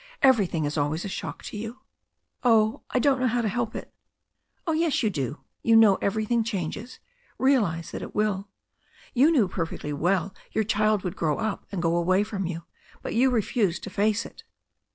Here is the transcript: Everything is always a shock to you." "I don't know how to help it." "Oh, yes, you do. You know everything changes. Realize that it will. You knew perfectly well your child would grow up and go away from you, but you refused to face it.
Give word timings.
Everything 0.23 0.65
is 0.65 0.79
always 0.79 1.05
a 1.05 1.07
shock 1.07 1.43
to 1.43 1.55
you." 1.55 1.81
"I 2.43 2.97
don't 2.97 3.19
know 3.19 3.27
how 3.27 3.41
to 3.41 3.47
help 3.47 3.75
it." 3.75 3.93
"Oh, 4.65 4.71
yes, 4.73 5.03
you 5.03 5.11
do. 5.11 5.41
You 5.61 5.75
know 5.75 5.99
everything 6.01 6.43
changes. 6.43 6.97
Realize 7.37 7.91
that 7.91 8.01
it 8.01 8.15
will. 8.15 8.47
You 9.13 9.29
knew 9.29 9.47
perfectly 9.47 9.93
well 9.93 10.33
your 10.53 10.63
child 10.63 11.03
would 11.03 11.15
grow 11.15 11.37
up 11.37 11.67
and 11.71 11.83
go 11.83 11.95
away 11.95 12.23
from 12.23 12.47
you, 12.47 12.63
but 13.03 13.13
you 13.13 13.29
refused 13.29 13.83
to 13.83 13.91
face 13.91 14.25
it. 14.25 14.43